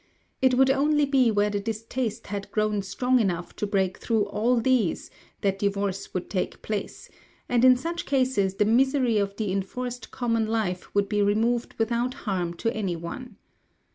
[0.41, 4.59] It would only be where the distaste had grown strong enough to break through all
[4.59, 7.07] these, that divorce would take place,
[7.47, 12.15] and in such cases the misery of the enforced common life would be removed without
[12.25, 13.37] harm to any one.